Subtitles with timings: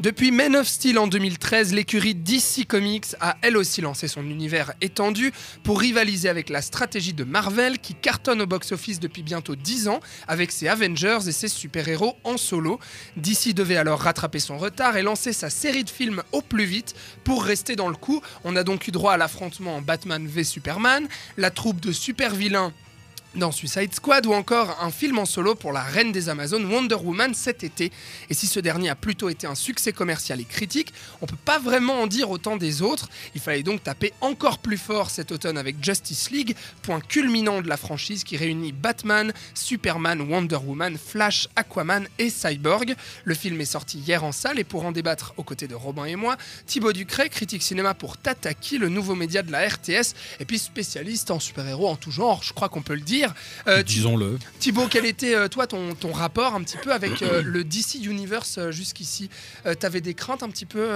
[0.00, 4.72] Depuis Men of Steel en 2013, l'écurie DC Comics a elle aussi lancé son univers
[4.80, 5.30] étendu
[5.62, 10.00] pour rivaliser avec la stratégie de Marvel qui cartonne au box-office depuis bientôt 10 ans
[10.26, 12.80] avec ses Avengers et ses super-héros en solo.
[13.18, 16.94] DC devait alors rattraper son retard et lancer sa série de films au plus vite
[17.22, 18.22] pour rester dans le coup.
[18.44, 22.72] On a donc eu droit à l'affrontement Batman v Superman, la troupe de super-vilains
[23.34, 26.96] dans Suicide Squad ou encore un film en solo pour la reine des Amazones Wonder
[26.96, 27.92] Woman cet été.
[28.28, 31.58] Et si ce dernier a plutôt été un succès commercial et critique, on peut pas
[31.58, 33.08] vraiment en dire autant des autres.
[33.34, 37.68] Il fallait donc taper encore plus fort cet automne avec Justice League, point culminant de
[37.68, 42.96] la franchise qui réunit Batman, Superman, Wonder Woman, Flash, Aquaman et Cyborg.
[43.24, 46.04] Le film est sorti hier en salle et pour en débattre aux côtés de Robin
[46.04, 46.36] et moi,
[46.66, 51.30] Thibaut Ducret, critique cinéma pour Tataki, le nouveau média de la RTS, et puis spécialiste
[51.30, 53.19] en super-héros en tout genre, je crois qu'on peut le dire.
[53.66, 54.38] Euh, Disons-le.
[54.58, 57.94] Thibaut, quel était euh, toi ton, ton rapport un petit peu avec euh, le DC
[58.04, 59.30] Universe jusqu'ici?
[59.78, 60.88] T'avais des craintes un petit peu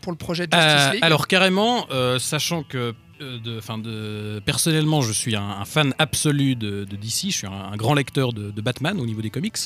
[0.00, 1.00] pour le projet Justice Euh, League?
[1.04, 1.86] alors carrément,
[2.18, 6.96] sachant que euh, de, enfin de, personnellement, je suis un, un fan absolu de, de
[6.96, 7.26] DC.
[7.26, 9.56] Je suis un, un grand lecteur de, de Batman au niveau des comics.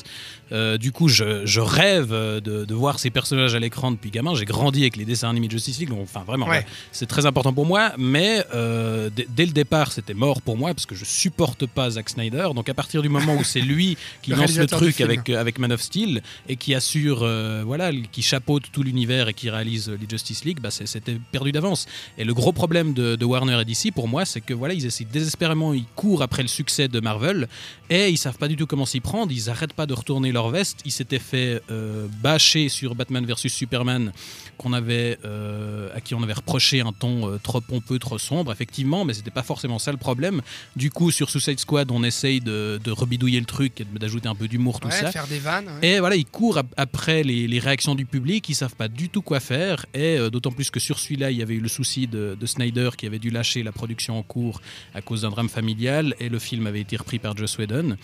[0.52, 4.34] Euh, du coup, je, je rêve de, voir ces personnages à l'écran depuis gamin.
[4.34, 5.88] J'ai grandi avec les dessins animés de Justice League.
[5.90, 6.64] donc, Enfin, vraiment, Ouais.
[6.92, 7.92] c'est très important pour moi.
[7.98, 12.08] Mais euh, dès- le départ, c'était mort pour moi parce que je supporte pas Zack
[12.08, 12.48] Snyder.
[12.54, 15.58] Donc, à partir du moment où c'est lui qui Le lance le truc avec, avec
[15.58, 17.26] Man of Steel et qui assure,
[17.64, 21.86] voilà, qui chapeaute tout l'univers et qui réalise les Justice League, bah, c'était perdu d'avance.
[22.16, 24.84] Et le gros problème de, de Warner et DC, pour moi, c'est que voilà, ils
[24.86, 27.48] essaient désespérément, ils courent après le succès de Marvel
[27.88, 29.32] et ils savent pas du tout comment s'y prendre.
[29.32, 30.80] Ils arrêtent pas de retourner leur veste.
[30.84, 34.12] Ils s'étaient fait euh, bâcher sur Batman versus Superman,
[34.58, 38.52] qu'on avait, euh, à qui on avait reproché un ton euh, trop pompeux, trop sombre,
[38.52, 40.42] effectivement, mais c'était pas forcément ça le problème.
[40.76, 44.34] Du coup, sur Suicide Squad, on essaye de, de rebidouiller le truc et d'ajouter un
[44.34, 45.10] peu d'humour, tout Ouais, ça.
[45.12, 45.66] faire des vannes.
[45.82, 45.88] ouais.
[45.88, 49.08] Et voilà, ils courent ap- après les, les réactions du public, ils savent pas du
[49.08, 49.86] tout quoi faire.
[49.94, 52.46] Et euh, d'autant plus que sur celui-là, il y avait eu le souci de, de
[52.46, 54.60] Snyder qui avait dû lâcher la production en cours
[54.94, 56.14] à cause d'un drame familial.
[56.20, 57.96] Et le film avait été repris par Joss Whedon.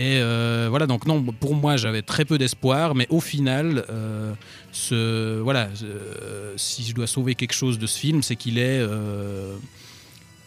[0.00, 4.32] Et euh, voilà, donc non, pour moi, j'avais très peu d'espoir, mais au final, euh,
[4.72, 8.82] ce, voilà, euh, si je dois sauver quelque chose de ce film, c'est qu'il est,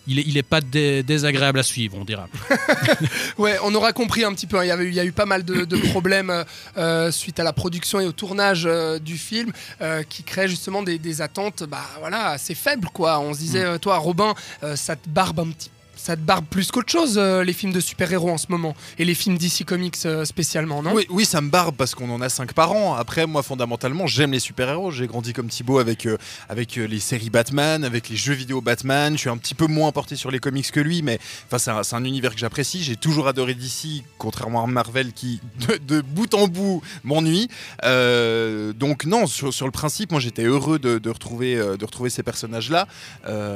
[0.08, 2.28] il est, il est pas dé- désagréable à suivre, on dira.
[3.38, 4.58] Ouais, on aura compris un petit peu.
[4.59, 4.64] hein.
[4.64, 6.44] Il y, avait il y a eu pas mal de, de problèmes euh,
[6.78, 10.84] euh, suite à la production et au tournage euh, du film euh, qui créaient justement
[10.84, 12.88] des, des attentes bah, voilà, assez faibles.
[12.94, 13.19] Quoi.
[13.19, 14.34] On se disait, euh, toi, Robin,
[14.75, 15.69] ça te barbe un petit
[16.03, 19.06] ça te barbe plus qu'autre chose, euh, les films de super-héros en ce moment, et
[19.06, 20.91] les films DC Comics euh, spécialement, non?
[20.94, 22.96] Oui, oui, ça me barbe parce qu'on en a 5 par an.
[22.96, 24.91] Après, moi, fondamentalement, j'aime les super-héros.
[24.91, 26.18] J'ai grandi comme Thibaut avec, euh,
[26.50, 29.14] avec les séries Batman, avec les jeux vidéo Batman.
[29.14, 31.19] Je suis un petit peu moins porté sur les comics que lui, mais
[31.58, 32.84] c'est un, univers que j'apprécie.
[32.84, 35.40] J'ai toujours adoré DC, contrairement à Marvel qui,
[35.88, 37.47] de, bout en bout, m'ennuie.
[37.81, 42.90] Donc, non, sur, le principe, moi, j'étais heureux de, de retrouver, de retrouver ces personnages-là.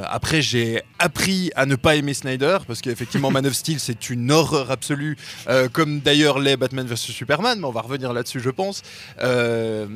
[0.06, 4.32] Après, j'ai appris à ne pas aimer Snyder parce qu'effectivement, Man of Steel, c'est une
[4.32, 5.18] horreur absolue,
[5.50, 8.82] euh, comme d'ailleurs l'est Batman vs Superman, mais on va revenir là-dessus, je pense.
[9.22, 9.88] Euh,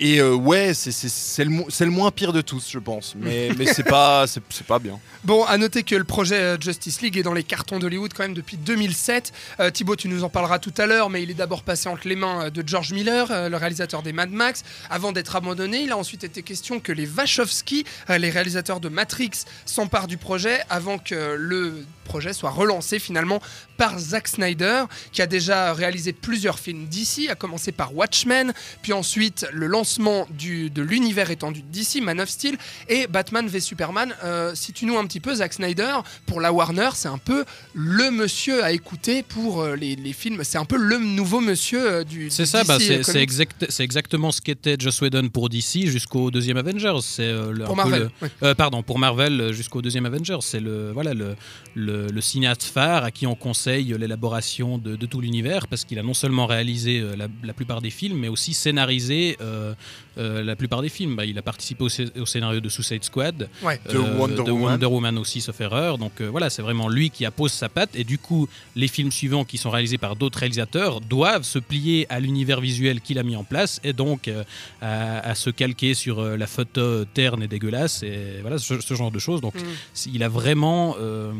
[0.00, 3.50] et euh, ouais, c'est- le, mo- c'est le moins pire de tous, je pense, mais,
[3.58, 4.26] mais c'est pas,
[4.66, 4.98] pas bien.
[5.24, 8.34] Bon, à noter que le projet Justice League est dans les cartons d'Hollywood quand même
[8.34, 9.32] depuis 2007.
[9.60, 12.06] Euh, Thibaut, tu nous en parleras tout à l'heure, mais il est d'abord passé entre
[12.06, 14.62] les mains de George Miller, le réalisateur des Mad Max.
[14.90, 19.30] Avant d'être abandonné, il a ensuite été question que les Wachowski, les réalisateurs de Matrix,
[19.66, 21.67] s'emparent du projet avant que le
[22.04, 23.40] projet soit relancé finalement
[23.76, 28.52] par Zack Snyder, qui a déjà réalisé plusieurs films d'ici, à commencer par Watchmen,
[28.82, 32.56] puis ensuite le lancement du, de l'univers étendu de DC, Man of Steel,
[32.88, 34.14] et Batman v Superman.
[34.24, 35.96] Euh, Situe-nous un petit peu, Zack Snyder,
[36.26, 40.42] pour la Warner, c'est un peu le monsieur à écouter pour euh, les, les films.
[40.44, 42.30] C'est un peu le nouveau monsieur euh, du.
[42.30, 46.56] C'est ça, bah, c'est c'est exact- exactement ce qu'était Joss Whedon pour DC jusqu'au deuxième
[46.56, 46.98] Avengers.
[47.02, 48.10] C'est euh, Pour Marvel.
[48.22, 50.38] le- euh, pardon, pour Marvel euh, jusqu'au deuxième Avengers.
[50.40, 51.36] C'est le voilà le,
[51.74, 55.98] le, le cinéaste phare à qui on conseille l'élaboration de, de tout l'univers parce qu'il
[55.98, 59.74] a non seulement réalisé euh, la, la plupart des films, mais aussi scénarisé euh,
[60.18, 61.14] euh, la plupart des films.
[61.16, 63.80] Bah, il a participé au, scé- au scénario de Suicide Squad, Ouais.
[63.92, 64.72] De Wonder de Woman.
[64.72, 65.98] Wonder Woman aussi, sauf erreur.
[65.98, 67.90] Donc euh, voilà, c'est vraiment lui qui appose sa patte.
[67.94, 72.06] Et du coup, les films suivants qui sont réalisés par d'autres réalisateurs doivent se plier
[72.08, 74.42] à l'univers visuel qu'il a mis en place et donc euh,
[74.82, 78.94] à, à se calquer sur euh, la photo terne et dégueulasse et voilà ce, ce
[78.94, 79.40] genre de choses.
[79.40, 80.10] Donc Mm.
[80.14, 81.32] il a vraiment euh,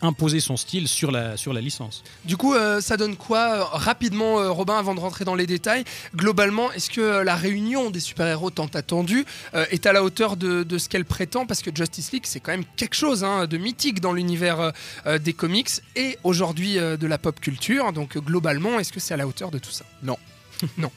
[0.00, 2.02] imposé son style sur la, sur la licence.
[2.24, 5.46] Du coup, euh, ça donne quoi euh, Rapidement, euh, Robin, avant de rentrer dans les
[5.46, 5.84] détails,
[6.14, 9.24] globalement, est-ce que euh, la réunion des super-héros tant attendue
[9.54, 11.46] euh, est à la hauteur de, de ce qu'elle prétend?
[11.46, 14.70] Parce que Justice League, c'est quand même quelque chose hein, de mythique dans l'univers euh,
[15.06, 17.92] euh, des comics et aujourd'hui euh, de la pop culture.
[17.92, 19.84] Donc, euh, globalement, est-ce que c'est à la hauteur de tout ça?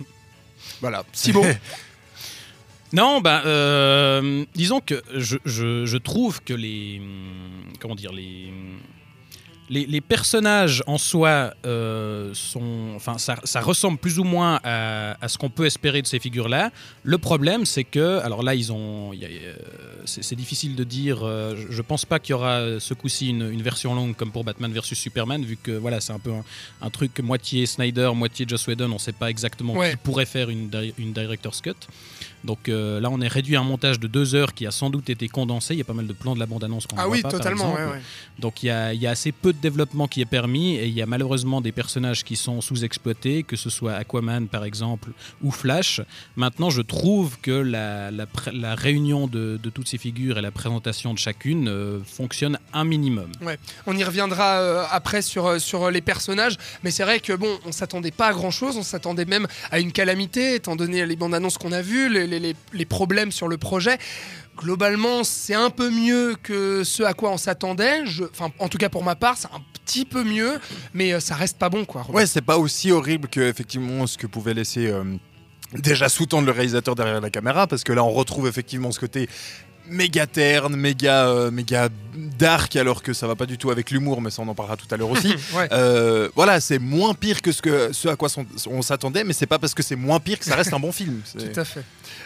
[0.81, 1.03] Voilà.
[1.13, 1.43] Thibaut?
[2.93, 6.99] Non, bah, euh, disons que je, je- je trouve que les.
[6.99, 8.47] hum, Comment dire Les.
[8.49, 8.77] hum,
[9.67, 12.93] Les, les personnages en soi euh, sont.
[12.95, 16.19] Enfin, ça, ça ressemble plus ou moins à, à ce qu'on peut espérer de ces
[16.19, 16.69] figures-là.
[17.03, 18.19] Le problème, c'est que.
[18.19, 19.11] Alors là, ils ont.
[19.13, 19.55] euh,
[20.05, 21.23] c'est difficile de dire.
[21.23, 24.43] euh, je- pense pas qu'il y aura ce coup-ci une, une version longue comme pour
[24.43, 26.43] Batman versus Superman, vu que voilà, c'est un peu un,
[26.83, 28.91] un truc moitié Snyder, moitié Joss Whedon.
[28.91, 29.91] On sait pas exactement Ouais.
[29.91, 31.73] qui pourrait faire une, une director's cut.
[32.45, 34.89] Donc euh, là, on est réduit à un montage de deux heures qui a sans
[34.89, 35.73] doute été condensé.
[35.73, 37.37] Il y a pas mal de plans de la bande-annonce qu'on Ah oui, voit pas,
[37.37, 37.71] par totalement.
[37.71, 37.81] exemple.
[37.89, 38.01] ouais, ouais.
[38.39, 40.85] Donc il y, a, il y a assez peu de développement qui est permis et
[40.85, 45.09] il y a malheureusement des personnages qui sont sous-exploités, que ce soit Aquaman par exemple
[45.43, 46.01] ou Flash.
[46.35, 50.41] Maintenant, je trouve que la, la pr- la réunion de, de toutes ces figures et
[50.41, 53.29] la présentation de chacune euh, fonctionne un minimum.
[53.87, 57.71] On y reviendra euh, après sur, sur les personnages, mais c'est vrai que bon, on
[57.71, 61.33] s'attendait pas à grand chose, on s'attendait même à une calamité, étant donné les bandes
[61.33, 63.97] annonces qu'on a vues, les, les- les- problèmes sur le projet.
[64.57, 68.03] Globalement, c'est un peu mieux que ce à quoi on s'attendait.
[68.31, 70.59] Enfin, en tout cas pour ma part, c'est un petit peu mieux,
[70.93, 72.05] mais euh, ça reste pas bon, quoi.
[72.09, 75.03] Ouais, c'est pas aussi horrible que effectivement ce que pouvait laisser euh,
[75.73, 79.27] déjà sous-tendre le réalisateur derrière la caméra, parce que là on retrouve effectivement ce côté
[79.89, 81.89] méga terne, méga, euh, méga
[82.39, 84.77] dark, alors que ça va pas du tout avec l'humour, mais ça on en parlera
[84.77, 85.33] tout à l'heure aussi.
[85.55, 85.67] Ouais.
[85.71, 89.33] Euh, voilà, c'est moins pire que ce, que ce à quoi son- on s'attendait, mais
[89.33, 91.21] c'est pas parce que c'est moins pire que ça reste un bon film.
[91.37, 91.83] Tout à fait.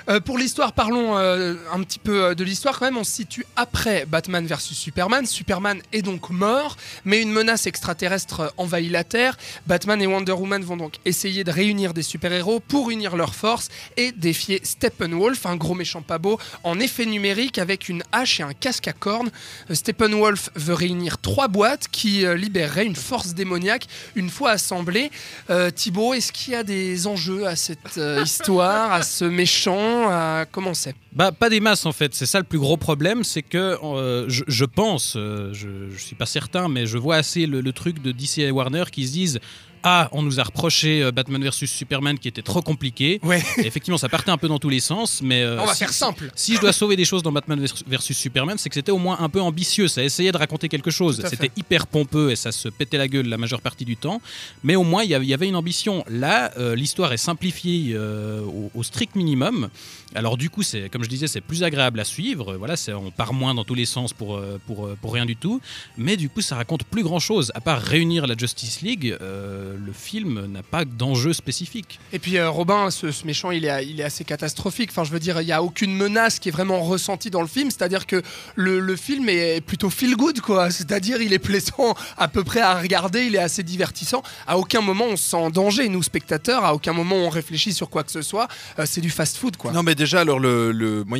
[0.10, 2.98] Euh, pour l'histoire, parlons un petit peu de l'histoire quand même.
[2.98, 5.26] On se situe après Batman versus Superman.
[5.26, 9.38] Superman est donc mort, mais une menace extraterrestre envahit la Terre.
[9.68, 13.70] Batman et Wonder Woman vont donc essayer de réunir des super-héros pour unir leurs forces
[13.98, 18.44] et défier Steppenwolf, un gros méchant pas beau, en effet numérique avec une hache et
[18.44, 19.30] un casque à cornes.
[19.72, 25.12] Steppenwolf veut réunir trois boîtes qui euh, libéreraient une force démoniaque une fois assemblée.
[25.50, 30.10] Euh, Thibaut, est-ce qu'il y a des enjeux à cette euh, histoire, à ce méchant
[30.10, 30.46] à...
[30.52, 32.16] Comment c'est Bah, pas des masses en fait.
[32.16, 36.00] C'est ça le plus gros problème, c'est que euh, je, je pense, euh, je, je
[36.02, 39.06] suis pas certain, mais je vois assez le, le truc de DC et Warner qui
[39.06, 39.40] se disent.
[39.82, 43.22] Ah, on nous a reproché euh, Batman versus Superman qui était trop compliqué.
[43.24, 45.72] Ouais, Et effectivement, ça partait un peu dans tous les sens, mais euh, on va
[45.74, 46.30] si, faire simple.
[46.36, 49.16] si je dois sauver des choses dans Batman versus Superman, c'est que c'était au moins
[49.22, 49.88] un peu ambitieux.
[49.88, 51.22] Ça essayait de raconter quelque chose.
[51.30, 54.22] C'était hyper pompeux et ça se pétait la gueule la majeure partie du temps.
[54.66, 56.04] Mais au moins, il y avait- il y avait une ambition.
[56.10, 59.70] Là, euh, l'histoire est simplifiée euh, au, au strict minimum.
[60.14, 62.56] Alors du coup, c'est comme je disais, c'est plus agréable à suivre.
[62.56, 65.26] Voilà, c'est- on part moins dans tous les sens pour, euh, pour, euh, pour rien
[65.26, 65.60] du tout.
[65.98, 67.52] Mais du coup, ça raconte plus grand chose.
[67.56, 72.00] À part réunir la Justice League, euh, le film n'a pas d'enjeu spécifique.
[72.14, 74.90] Et puis euh, Robin, ce, ce méchant, il est, il est assez catastrophique.
[74.92, 77.48] Enfin, je veux dire, il n'y a aucune menace qui est vraiment ressentie dans le
[77.48, 77.70] film.
[77.72, 78.22] C'est-à-dire que
[78.56, 80.70] le, le film est plutôt feel good, quoi.
[80.72, 84.24] C'est-à-dire, il est plaisant à peu près à regarder, il est assez divertissant.
[84.48, 86.64] À aucun moment on se sent en danger, nous spectateurs.
[86.66, 88.48] À aucun moment on réfléchit sur quoi que ce soit.
[88.80, 89.72] Euh, c'est du fast-food, quoi.
[89.72, 91.18] Non, mais déjà, alors, le, le- moi,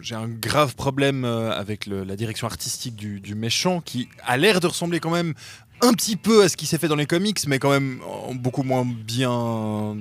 [0.00, 4.66] j'ai un grave problème euh, avec la direction artistique du, méchant qui a l'air de
[4.66, 5.34] ressembler quand même
[5.82, 8.00] un petit peu à ce qui s'est fait dans les comics, mais quand même
[8.34, 9.96] beaucoup moins bien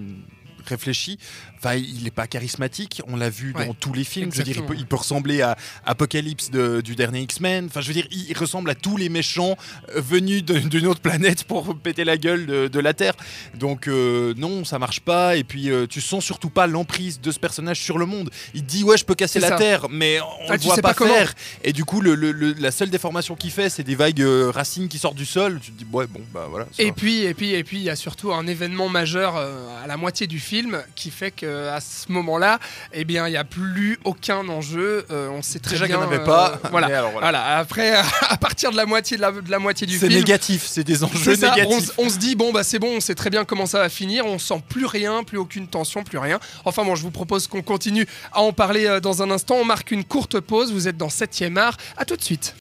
[0.69, 1.17] réfléchi.
[1.57, 4.31] Enfin, il n'est pas charismatique, on l'a vu Ouais, dans tous les films.
[4.31, 4.79] Je veux dire, il peut, exactement.
[4.79, 7.65] il peut ressembler à Apocalypse de- du dernier X-Men.
[7.65, 9.57] Enfin, je veux dire, il, ressemble à tous les méchants
[9.95, 13.13] euh, venus d'une autre planète pour péter la gueule de, de la Terre.
[13.55, 15.35] Donc, euh, non, ça marche pas.
[15.37, 18.29] Et puis, euh, tu sens surtout pas l'emprise de ce personnage sur le monde.
[18.53, 19.55] Il dit, ouais, je peux casser la ça.
[19.57, 21.13] Terre, mais on Ah, ne tu voit pas, pas comment.
[21.13, 21.33] faire.
[21.63, 24.51] Et du coup, le- le- le- la seule déformation qu'il fait, c'est des vagues euh,
[24.53, 25.59] racines qui sortent du sol.
[25.61, 26.67] Tu te dis, ouais, bon, bah voilà.
[26.79, 29.97] Et puis, et puis, et puis, il y a surtout un événement majeur à la
[29.97, 30.54] moitié du film
[30.95, 32.59] qui fait que à ce moment-là,
[32.93, 35.05] eh bien, il n'y a plus aucun enjeu.
[35.11, 36.05] Euh, on sait très Déjà qu'il bien.
[36.05, 36.59] n'y en avait euh, pas.
[36.71, 36.87] voilà.
[36.87, 37.25] mais alors, voilà.
[37.31, 37.57] Voilà.
[37.57, 37.93] Après,
[38.29, 40.19] à partir de la moitié de la, de la moitié du C'est film.
[40.19, 41.91] négatif, c'est des enjeux c'est ça, négatifs.
[41.97, 44.25] on se dit bon bah c'est bon, on sait très bien comment ça va finir,
[44.25, 46.39] on sent plus rien, plus aucune tension, plus rien.
[46.65, 49.55] Enfin bon, je vous propose qu'on continue à en parler euh, dans un instant.
[49.55, 50.71] On marque une courte pause.
[50.71, 51.77] Vous êtes dans 7ème art.
[51.97, 52.53] À tout de suite.